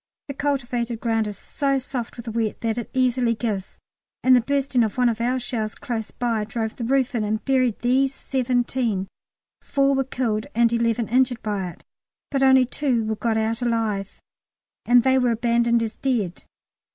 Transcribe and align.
The 0.29 0.33
cultivated 0.33 0.99
ground 0.99 1.27
is 1.27 1.37
so 1.37 1.77
soft 1.77 2.15
with 2.17 2.25
the 2.25 2.31
wet 2.31 2.61
that 2.61 2.79
it 2.79 2.89
easily 2.91 3.35
gives, 3.35 3.77
and 4.23 4.35
the 4.35 4.41
bursting 4.41 4.83
of 4.83 4.97
one 4.97 5.09
of 5.09 5.21
our 5.21 5.37
shells 5.37 5.75
close 5.75 6.09
by 6.09 6.43
drove 6.43 6.75
the 6.75 6.83
roof 6.83 7.13
in 7.13 7.23
and 7.23 7.45
buried 7.45 7.77
these 7.83 8.11
seventeen 8.11 9.07
four 9.61 9.93
were 9.93 10.03
killed 10.03 10.47
and 10.55 10.73
eleven 10.73 11.07
injured 11.07 11.43
by 11.43 11.69
it, 11.69 11.83
but 12.31 12.41
only 12.41 12.65
two 12.65 13.03
were 13.05 13.15
got 13.15 13.37
out 13.37 13.61
alive, 13.61 14.19
and 14.87 15.03
they 15.03 15.19
were 15.19 15.29
abandoned 15.29 15.83
as 15.83 15.97
dead. 15.97 16.45